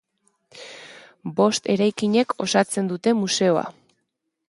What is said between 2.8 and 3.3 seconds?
dute